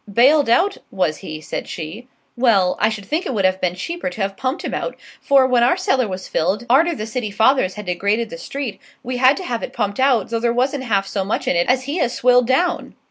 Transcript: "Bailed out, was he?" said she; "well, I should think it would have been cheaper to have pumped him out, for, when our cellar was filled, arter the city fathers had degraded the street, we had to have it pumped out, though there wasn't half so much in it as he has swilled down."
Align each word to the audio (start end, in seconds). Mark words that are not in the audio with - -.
"Bailed 0.11 0.49
out, 0.49 0.77
was 0.89 1.17
he?" 1.17 1.41
said 1.41 1.67
she; 1.69 2.07
"well, 2.35 2.75
I 2.79 2.89
should 2.89 3.05
think 3.05 3.27
it 3.27 3.35
would 3.35 3.45
have 3.45 3.61
been 3.61 3.75
cheaper 3.75 4.09
to 4.09 4.21
have 4.21 4.35
pumped 4.35 4.63
him 4.63 4.73
out, 4.73 4.95
for, 5.21 5.45
when 5.45 5.61
our 5.61 5.77
cellar 5.77 6.07
was 6.07 6.27
filled, 6.27 6.65
arter 6.67 6.95
the 6.95 7.05
city 7.05 7.29
fathers 7.29 7.75
had 7.75 7.85
degraded 7.85 8.31
the 8.31 8.39
street, 8.39 8.81
we 9.03 9.17
had 9.17 9.37
to 9.37 9.43
have 9.43 9.61
it 9.61 9.73
pumped 9.73 9.99
out, 9.99 10.31
though 10.31 10.39
there 10.39 10.51
wasn't 10.51 10.85
half 10.85 11.05
so 11.05 11.23
much 11.23 11.47
in 11.47 11.55
it 11.55 11.67
as 11.69 11.83
he 11.83 11.97
has 11.99 12.15
swilled 12.15 12.47
down." 12.47 12.95